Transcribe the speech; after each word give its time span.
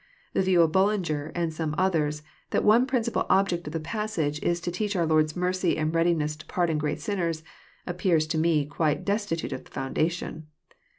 —The 0.33 0.41
view 0.41 0.63
of 0.63 0.71
Bullinger 0.71 1.31
and 1.35 1.53
some 1.53 1.75
others, 1.77 2.23
that 2.49 2.63
one 2.63 2.87
principal 2.87 3.27
object 3.29 3.67
of 3.67 3.73
the 3.73 3.79
passage 3.79 4.41
is 4.41 4.59
to 4.61 4.71
teach 4.71 4.95
our 4.95 5.05
Lora's 5.05 5.35
mercy 5.35 5.77
and 5.77 5.93
readiness 5.93 6.35
to 6.37 6.45
pardon 6.47 6.79
great 6.79 6.99
sinner?, 6.99 7.31
appears 7.85 8.25
to 8.25 8.39
me 8.39 8.65
quite 8.65 9.05
destitute 9.05 9.53
of 9.53 9.67
foundation. 9.67 10.47